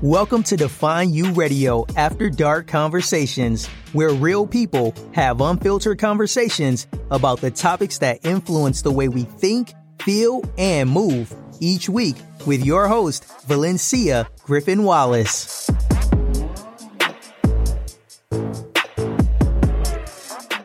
[0.00, 7.40] Welcome to Define U Radio After Dark Conversations, where real people have unfiltered conversations about
[7.40, 12.14] the topics that influence the way we think, feel, and move each week
[12.46, 15.68] with your host, Valencia Griffin Wallace.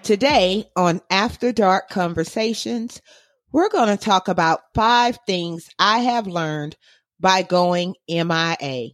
[0.03, 3.01] Today on After Dark Conversations,
[3.53, 6.75] we're going to talk about five things I have learned
[7.19, 8.89] by going MIA.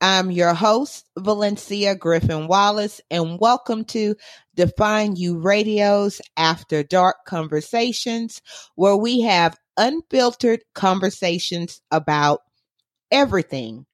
[0.00, 4.16] I'm your host, Valencia Griffin Wallace, and welcome to
[4.56, 8.42] Define U Radio's After Dark Conversations,
[8.74, 12.40] where we have unfiltered conversations about
[13.12, 13.86] everything.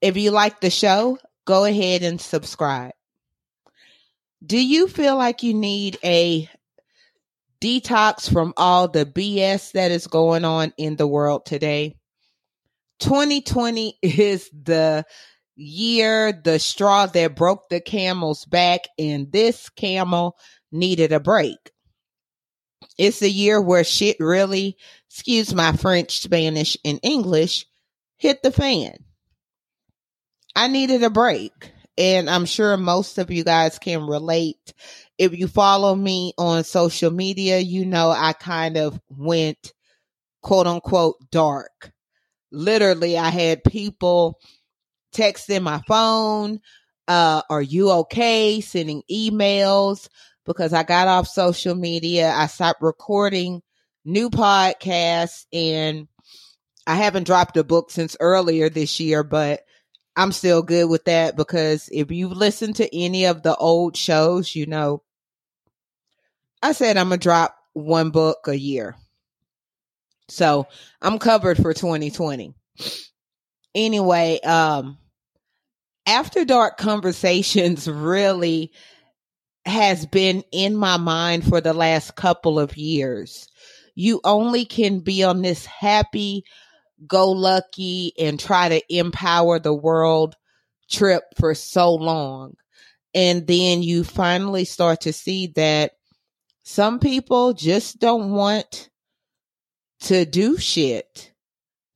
[0.00, 2.92] If you like the show, go ahead and subscribe.
[4.46, 6.48] Do you feel like you need a
[7.62, 11.96] detox from all the BS that is going on in the world today?
[12.98, 15.04] 2020 is the
[15.54, 20.36] year, the straw that broke the camel's back, and this camel
[20.72, 21.58] needed a break.
[22.98, 24.76] It's a year where shit really,
[25.08, 27.66] excuse my French, Spanish, and English,
[28.16, 28.96] hit the fan.
[30.54, 34.74] I needed a break, and I'm sure most of you guys can relate.
[35.22, 39.72] If you follow me on social media, you know I kind of went
[40.42, 41.92] quote unquote dark.
[42.50, 44.40] Literally, I had people
[45.14, 46.58] texting my phone,
[47.06, 48.60] uh, are you okay?
[48.60, 50.08] Sending emails
[50.44, 52.32] because I got off social media.
[52.32, 53.62] I stopped recording
[54.04, 56.08] new podcasts and
[56.84, 59.60] I haven't dropped a book since earlier this year, but
[60.16, 64.56] I'm still good with that because if you've listened to any of the old shows,
[64.56, 65.04] you know,
[66.62, 68.96] I said I'm to drop one book a year.
[70.28, 70.66] So
[71.00, 72.54] I'm covered for 2020.
[73.74, 74.98] Anyway, um,
[76.06, 78.72] after dark conversations really
[79.64, 83.48] has been in my mind for the last couple of years.
[83.94, 86.44] You only can be on this happy
[87.06, 90.36] go lucky and try to empower the world
[90.90, 92.54] trip for so long.
[93.14, 95.92] And then you finally start to see that
[96.62, 98.90] some people just don't want
[100.02, 101.32] to do shit.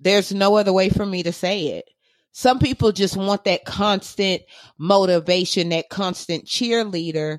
[0.01, 1.89] There's no other way for me to say it.
[2.33, 4.43] Some people just want that constant
[4.79, 7.39] motivation, that constant cheerleader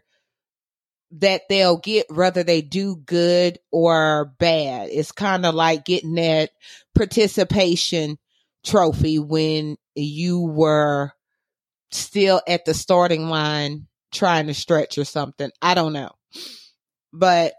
[1.11, 4.89] that they'll get whether they do good or bad.
[4.91, 6.49] It's kind of like getting that
[6.95, 8.17] participation
[8.65, 11.11] trophy when you were
[11.91, 15.51] still at the starting line trying to stretch or something.
[15.61, 16.11] I don't know.
[17.17, 17.53] But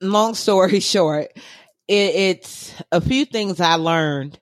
[0.00, 1.28] long story short,
[1.88, 4.38] it, it's a few things I learned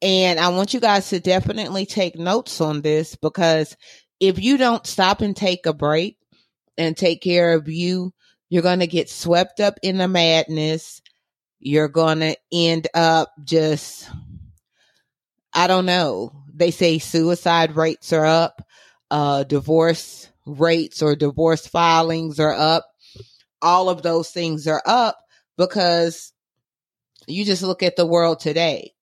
[0.00, 3.76] and I want you guys to definitely take notes on this because
[4.20, 6.18] if you don't stop and take a break
[6.76, 8.12] and take care of you,
[8.48, 11.02] you're going to get swept up in the madness.
[11.58, 14.08] You're going to end up just,
[15.52, 16.32] I don't know.
[16.54, 18.62] They say suicide rates are up,
[19.10, 22.86] uh, divorce rates or divorce filings are up.
[23.60, 25.18] All of those things are up
[25.56, 26.32] because
[27.26, 28.94] you just look at the world today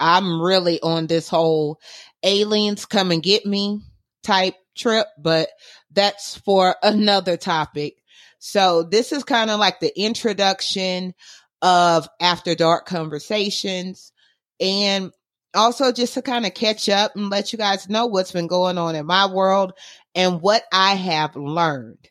[0.00, 1.80] I'm really on this whole
[2.22, 3.80] aliens come and get me
[4.22, 5.48] type trip, but
[5.90, 7.96] that's for another topic.
[8.38, 11.14] So this is kind of like the introduction
[11.62, 14.12] of after dark conversations
[14.60, 15.10] and
[15.54, 18.78] also just to kind of catch up and let you guys know what's been going
[18.78, 19.72] on in my world
[20.14, 22.08] and what I have learned.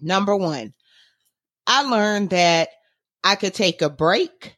[0.00, 0.74] Number one,
[1.66, 2.68] I learned that
[3.24, 4.56] I could take a break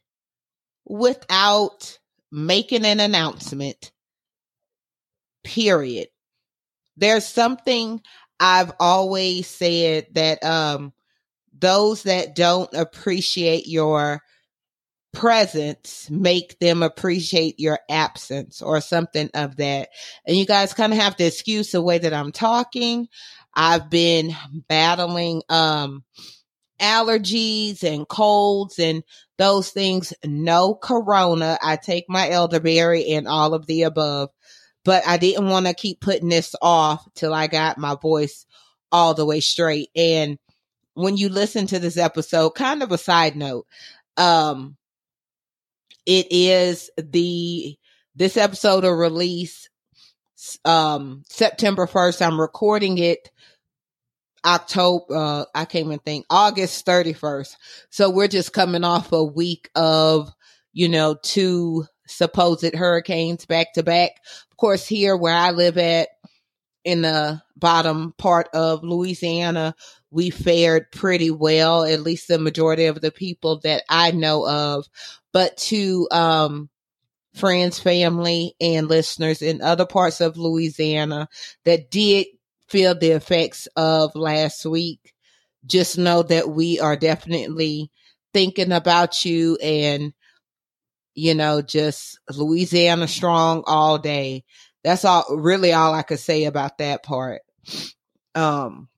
[0.85, 1.97] without
[2.31, 3.91] making an announcement,
[5.43, 6.07] period.
[6.97, 8.01] There's something
[8.39, 10.93] I've always said that um,
[11.57, 14.21] those that don't appreciate your
[15.13, 19.89] presence make them appreciate your absence or something of that.
[20.25, 23.07] And you guys kind of have to excuse the way that I'm talking.
[23.53, 24.35] I've been
[24.67, 26.03] battling um
[26.79, 29.03] allergies and colds and
[29.37, 30.13] those things.
[30.25, 31.57] No corona.
[31.61, 34.29] I take my elderberry and all of the above,
[34.83, 38.45] but I didn't want to keep putting this off till I got my voice
[38.91, 39.89] all the way straight.
[39.95, 40.37] And
[40.93, 43.65] when you listen to this episode, kind of a side note,
[44.17, 44.75] um,
[46.05, 47.77] it is the,
[48.15, 49.69] this episode will release,
[50.65, 52.25] um, September 1st.
[52.25, 53.29] I'm recording it
[54.45, 57.55] October, uh, I can't even think, August 31st.
[57.89, 60.31] So we're just coming off a week of,
[60.73, 64.11] you know, two supposed hurricanes back to back.
[64.51, 66.09] Of course, here where I live at
[66.83, 69.75] in the bottom part of Louisiana,
[70.11, 74.85] we fared pretty well, at least the majority of the people that I know of.
[75.31, 76.69] But to, um,
[77.33, 81.29] friends, family, and listeners in other parts of Louisiana
[81.63, 82.27] that did
[82.67, 85.13] feel the effects of last week,
[85.65, 87.89] just know that we are definitely
[88.33, 90.13] thinking about you and,
[91.15, 94.43] you know, just Louisiana strong all day.
[94.83, 97.43] That's all, really all I could say about that part.
[98.35, 98.89] Um,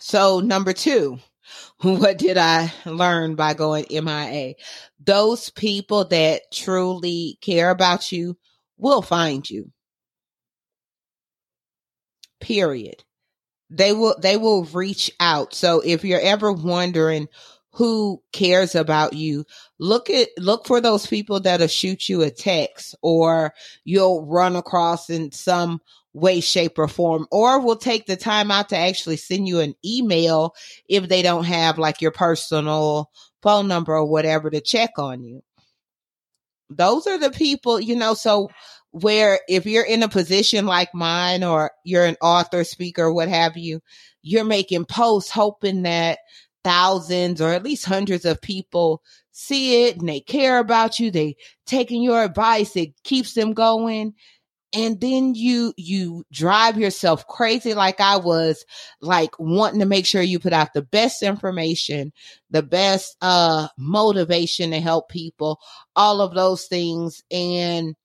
[0.00, 1.18] so number two,
[1.82, 4.54] what did I learn by going MIA?
[5.04, 8.36] Those people that truly care about you
[8.76, 9.70] will find you
[12.40, 13.04] period.
[13.68, 15.54] They will they will reach out.
[15.54, 17.28] So if you're ever wondering
[17.72, 19.44] who cares about you,
[19.78, 23.54] look at look for those people that'll shoot you a text or
[23.84, 25.80] you'll run across in some
[26.12, 29.74] way, shape, or form, or will take the time out to actually send you an
[29.84, 30.54] email
[30.88, 33.10] if they don't have like your personal
[33.42, 35.42] phone number or whatever to check on you.
[36.68, 38.50] Those are the people, you know, so
[38.92, 43.56] where if you're in a position like mine or you're an author, speaker, what have
[43.56, 43.80] you,
[44.22, 46.18] you're making posts hoping that
[46.62, 49.02] thousands or at least hundreds of people
[49.32, 51.10] see it and they care about you.
[51.10, 51.36] They
[51.66, 52.76] taking your advice.
[52.76, 54.14] It keeps them going.
[54.72, 58.64] And then you, you drive yourself crazy like I was,
[59.00, 62.12] like wanting to make sure you put out the best information,
[62.50, 65.58] the best, uh, motivation to help people,
[65.96, 67.22] all of those things.
[67.30, 67.96] And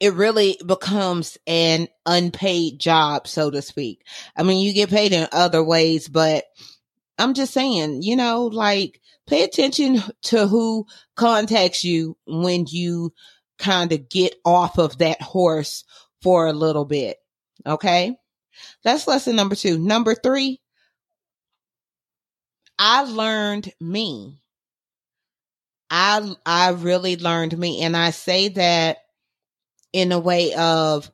[0.00, 4.02] it really becomes an unpaid job, so to speak.
[4.34, 6.44] I mean, you get paid in other ways, but
[7.18, 10.86] I'm just saying, you know, like pay attention to who
[11.16, 13.12] contacts you when you
[13.60, 15.84] kind of get off of that horse
[16.22, 17.18] for a little bit.
[17.64, 18.16] Okay.
[18.82, 19.78] That's lesson number two.
[19.78, 20.60] Number three,
[22.78, 24.42] I learned me.
[25.90, 27.82] I, I really learned me.
[27.82, 28.98] And I say that
[29.92, 31.10] in a way of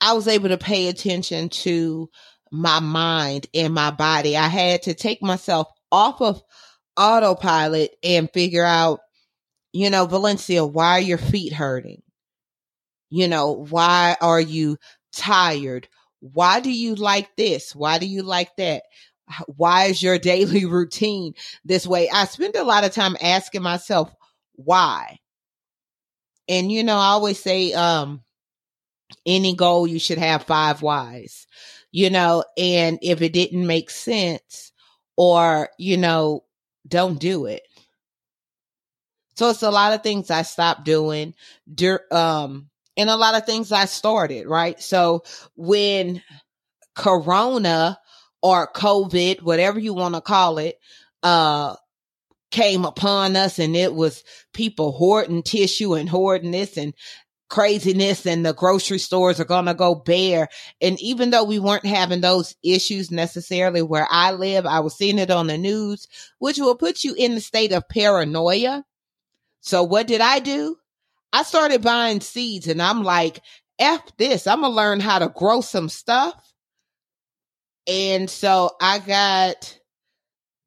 [0.00, 2.10] I was able to pay attention to
[2.52, 4.36] my mind and my body.
[4.36, 6.42] I had to take myself off of
[6.96, 9.00] autopilot and figure out,
[9.76, 12.02] you know, Valencia, why are your feet hurting?
[13.10, 14.78] You know, why are you
[15.12, 15.86] tired?
[16.20, 17.74] Why do you like this?
[17.74, 18.84] Why do you like that?
[19.46, 21.34] Why is your daily routine
[21.64, 22.08] this way?
[22.08, 24.14] I spend a lot of time asking myself,
[24.54, 25.18] why?
[26.48, 28.22] And you know, I always say, um,
[29.26, 31.46] any goal you should have five whys,
[31.92, 34.72] you know, and if it didn't make sense
[35.16, 36.44] or, you know,
[36.88, 37.62] don't do it.
[39.36, 41.34] So it's a lot of things I stopped doing,
[42.10, 44.80] um, and a lot of things I started, right?
[44.80, 45.24] So
[45.56, 46.22] when
[46.94, 47.98] Corona
[48.42, 50.78] or COVID, whatever you want to call it,
[51.22, 51.76] uh,
[52.50, 54.22] came upon us and it was
[54.54, 56.94] people hoarding tissue and hoarding this and
[57.50, 60.48] craziness and the grocery stores are going to go bare.
[60.80, 65.18] And even though we weren't having those issues necessarily where I live, I was seeing
[65.18, 66.06] it on the news,
[66.38, 68.84] which will put you in the state of paranoia.
[69.66, 70.76] So what did I do?
[71.32, 73.40] I started buying seeds and I'm like,
[73.80, 76.40] F this, I'm to learn how to grow some stuff.
[77.88, 79.78] And so I got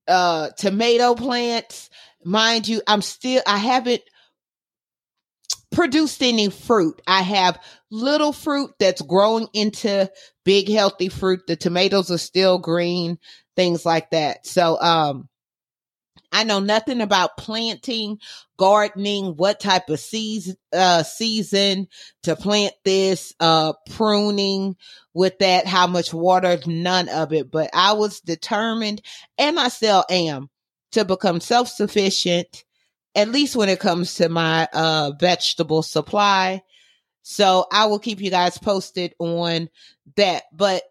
[0.05, 1.89] uh tomato plants.
[2.25, 4.01] Mind you, I'm still I haven't
[5.71, 7.01] produced any fruit.
[7.07, 7.57] I have
[7.89, 10.11] little fruit that's growing into
[10.43, 11.47] big healthy fruit.
[11.47, 13.17] The tomatoes are still green,
[13.55, 14.45] things like that.
[14.45, 15.29] So um
[16.31, 18.19] I know nothing about planting,
[18.57, 21.87] gardening, what type of season, uh, season
[22.23, 24.75] to plant this, uh, pruning
[25.13, 27.49] with that, how much water, none of it.
[27.49, 29.01] But I was determined
[29.37, 30.49] and I still am
[30.91, 32.63] to become self-sufficient,
[33.15, 36.61] at least when it comes to my, uh, vegetable supply.
[37.23, 39.69] So I will keep you guys posted on
[40.15, 40.43] that.
[40.53, 40.83] But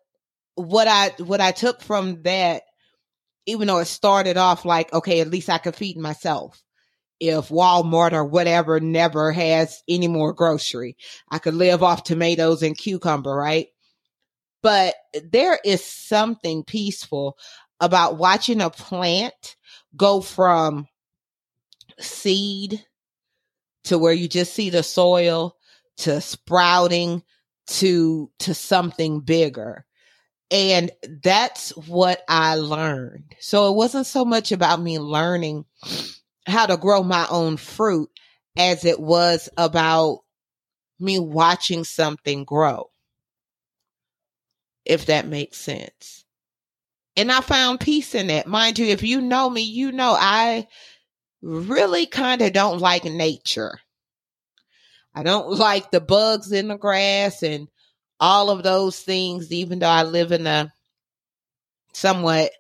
[0.57, 2.62] what I, what I took from that
[3.49, 6.62] even though it started off like, okay, at least I could feed myself.
[7.19, 10.97] If Walmart or whatever never has any more grocery,
[11.31, 13.69] I could live off tomatoes and cucumber, right?
[14.62, 14.95] But
[15.33, 17.38] there is something peaceful
[17.81, 19.57] about watching a plant
[19.97, 20.87] go from
[21.99, 22.85] seed
[23.85, 25.57] to where you just see the soil
[25.97, 27.23] to sprouting
[27.67, 29.87] to to something bigger
[30.50, 30.90] And
[31.23, 33.35] that's what I learned.
[33.40, 35.67] So it wasn't so much about me learning
[36.47, 38.11] how to grow my own fruit
[38.57, 40.21] as it was about
[40.99, 42.90] me watching something grow.
[44.85, 46.25] If that makes sense.
[47.14, 48.47] And I found peace in that.
[48.47, 50.67] Mind you, if you know me, you know I
[51.43, 53.78] really kind of don't like nature.
[55.14, 57.69] I don't like the bugs in the grass and
[58.20, 60.72] all of those things, even though I live in a
[61.92, 62.50] somewhat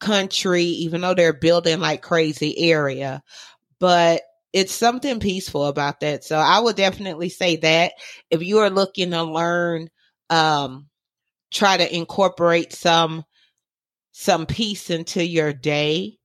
[0.00, 3.22] country, even though they're building like crazy area.
[3.80, 4.22] But
[4.52, 6.24] it's something peaceful about that.
[6.24, 7.92] So I would definitely say that
[8.30, 9.88] if you are looking to learn,
[10.30, 10.88] um,
[11.50, 13.24] try to incorporate some
[14.12, 16.18] some peace into your day.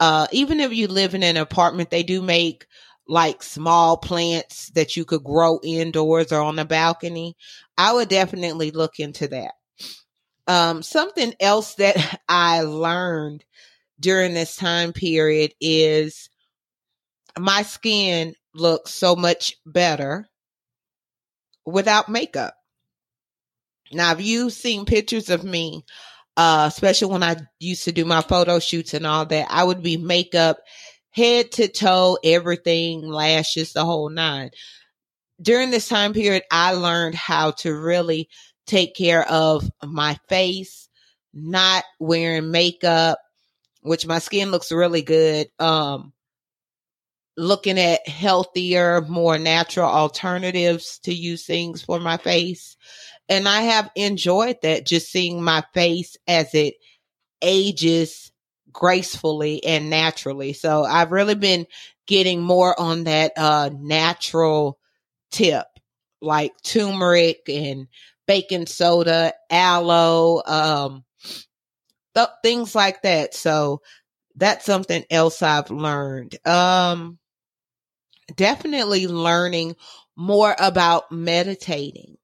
[0.00, 2.66] Uh, even if you live in an apartment, they do make
[3.08, 7.36] like small plants that you could grow indoors or on the balcony.
[7.78, 9.52] I would definitely look into that.
[10.46, 13.44] Um, something else that I learned
[13.98, 16.28] during this time period is
[17.38, 20.28] my skin looks so much better
[21.64, 22.54] without makeup.
[23.92, 25.84] Now, if you've seen pictures of me,
[26.36, 29.82] uh, especially when I used to do my photo shoots and all that, I would
[29.82, 30.58] be makeup
[31.16, 34.50] head to toe, everything, lashes, the whole nine.
[35.40, 38.28] During this time period, I learned how to really
[38.66, 40.88] take care of my face,
[41.32, 43.18] not wearing makeup,
[43.80, 45.48] which my skin looks really good.
[45.58, 46.12] Um,
[47.38, 52.76] looking at healthier, more natural alternatives to use things for my face.
[53.28, 56.74] And I have enjoyed that just seeing my face as it
[57.42, 58.32] ages
[58.76, 60.52] gracefully and naturally.
[60.52, 61.66] So I've really been
[62.06, 64.78] getting more on that uh natural
[65.30, 65.66] tip
[66.20, 67.88] like turmeric and
[68.26, 71.04] baking soda, aloe, um
[72.14, 73.34] th- things like that.
[73.34, 73.82] So
[74.36, 76.36] that's something else I've learned.
[76.46, 77.18] Um
[78.34, 79.76] definitely learning
[80.16, 82.16] more about meditating.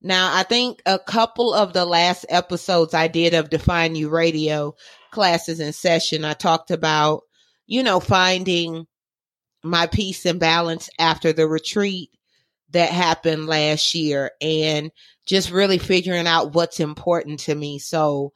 [0.00, 4.74] Now, I think a couple of the last episodes I did of Define U Radio
[5.10, 7.22] classes in session, I talked about,
[7.66, 8.86] you know, finding
[9.64, 12.10] my peace and balance after the retreat
[12.70, 14.92] that happened last year and
[15.26, 17.78] just really figuring out what's important to me.
[17.78, 18.32] So,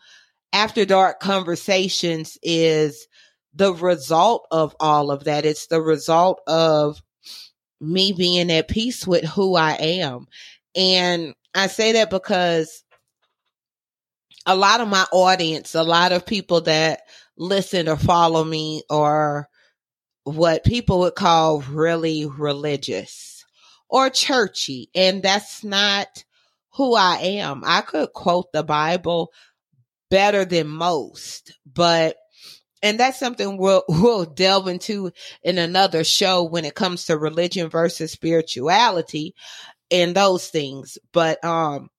[0.53, 3.07] after dark conversations is
[3.55, 5.45] the result of all of that.
[5.45, 7.01] It's the result of
[7.81, 10.27] me being at peace with who I am.
[10.75, 12.83] And I say that because
[14.47, 17.03] a lot of my audience, a lot of people that
[17.37, 19.49] listen or follow me are
[20.25, 23.45] what people would call really religious
[23.89, 24.91] or churchy.
[24.95, 26.25] And that's not
[26.75, 27.63] who I am.
[27.65, 29.33] I could quote the Bible
[30.11, 32.17] better than most, but
[32.83, 37.69] and that's something we'll we'll delve into in another show when it comes to religion
[37.69, 39.35] versus spirituality
[39.93, 40.99] and those things.
[41.13, 41.91] But um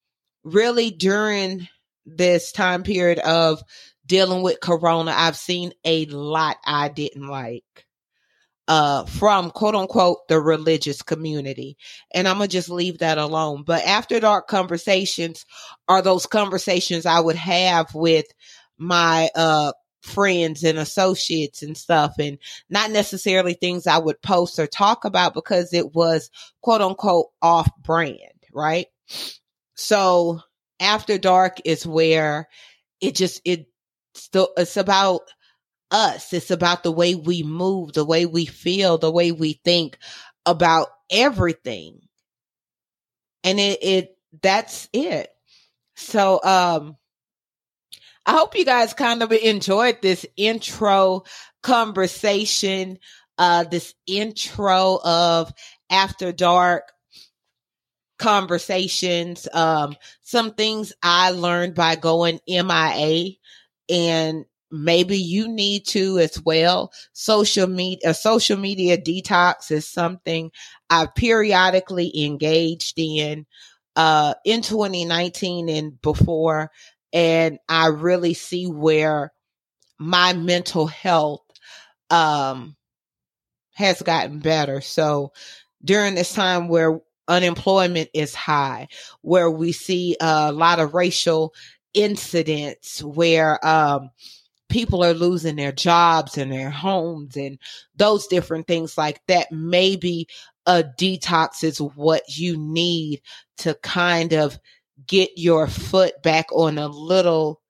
[0.44, 1.68] really during
[2.06, 3.62] this time period of
[4.06, 7.64] dealing with corona, I've seen a lot I didn't like
[8.68, 11.78] uh from quote unquote the religious community
[12.14, 15.46] and i'm gonna just leave that alone but after dark conversations
[15.90, 18.26] are those conversations i would have with
[18.78, 19.74] my uh
[20.04, 22.38] friends and associates and stuff and
[22.70, 26.30] not necessarily things I would post or talk about because it was
[26.62, 28.20] quote unquote off brand,
[28.54, 28.88] right?
[29.76, 30.42] So
[30.80, 32.50] after dark is where
[33.02, 33.68] it just it
[34.14, 35.22] still it's about
[35.92, 36.34] us.
[36.34, 39.98] It's about the way we move, the way we feel, the way we think
[40.46, 42.02] about everything.
[43.44, 45.30] And it it that's it.
[45.96, 46.98] So um
[48.26, 51.24] I hope you guys kind of enjoyed this intro
[51.62, 53.00] conversation,
[53.38, 55.52] uh, this intro of
[55.90, 56.94] After Dark
[58.18, 63.32] conversations, um, some things I learned by going MIA
[63.90, 66.94] and maybe you need to as well.
[67.12, 70.52] Social media, social media detox is something
[70.90, 73.46] I've periodically engaged in,
[73.98, 76.72] uh, in 2019 and before
[77.14, 79.32] and I really see where
[80.00, 81.42] my mental health
[82.10, 82.76] um
[83.74, 84.82] has gotten better.
[84.82, 85.32] So
[85.84, 88.88] during this time where unemployment is high,
[89.22, 91.54] where we see a lot of racial
[91.94, 94.10] incidents where um
[94.70, 97.60] people are losing their jobs and their homes and
[97.96, 100.28] those different things like that maybe
[100.66, 103.22] a detox is what you need
[103.58, 104.58] to kind of
[105.08, 107.62] get your foot back on a little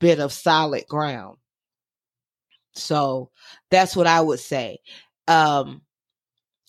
[0.00, 1.38] bit of solid ground.
[2.74, 3.30] So
[3.70, 4.78] that's what I would say.
[5.28, 5.82] Um,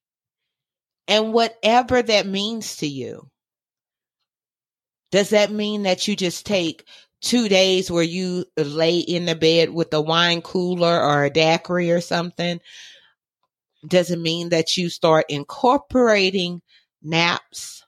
[1.09, 3.29] and whatever that means to you.
[5.13, 6.85] Does that mean that you just take
[7.23, 11.91] two days where you lay in the bed with a wine cooler or a daiquiri
[11.91, 12.61] or something?
[13.87, 16.61] Does it mean that you start incorporating
[17.07, 17.85] naps?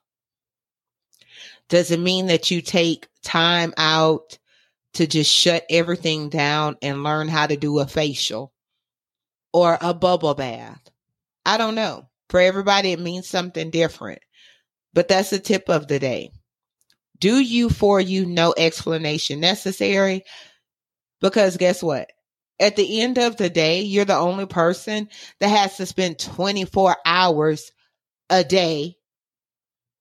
[1.67, 4.39] Does it mean that you take time out
[4.95, 8.51] to just shut everything down and learn how to do a facial
[9.53, 10.81] or a bubble bath?
[11.45, 12.07] I don't know.
[12.29, 14.21] For everybody, it means something different.
[14.93, 16.31] But that's the tip of the day.
[17.19, 20.23] Do you for you no explanation necessary?
[21.21, 22.09] Because guess what?
[22.59, 25.09] At the end of the day, you're the only person
[25.39, 27.71] that has to spend 24 hours
[28.29, 28.95] a day,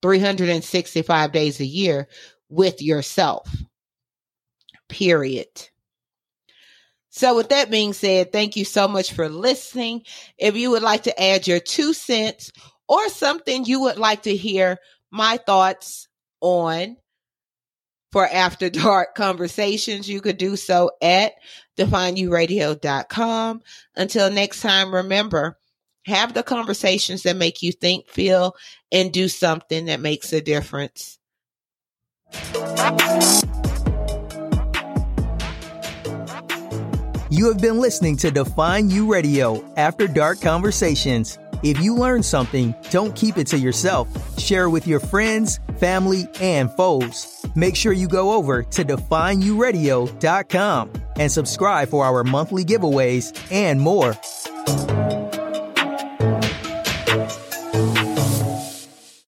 [0.02, 2.09] 365 days a year
[2.49, 3.55] with yourself.
[4.88, 5.49] Period.
[7.11, 10.02] So, with that being said, thank you so much for listening.
[10.38, 12.52] If you would like to add your two cents
[12.88, 14.78] or something you would like to hear
[15.11, 16.09] my thoughts
[16.40, 16.97] on
[18.12, 21.33] for after dark conversations, you could do so at
[21.76, 23.62] defineyouradio.com.
[23.97, 25.58] Until next time, remember,
[26.09, 28.57] have the conversations that make you think, feel,
[28.91, 31.19] and do something that makes a difference.
[37.31, 41.38] You have been listening to Define U Radio After Dark Conversations.
[41.62, 44.09] If you learned something, don't keep it to yourself.
[44.38, 47.44] Share it with your friends, family, and foes.
[47.55, 54.16] Make sure you go over to defineyouradio.com and subscribe for our monthly giveaways and more.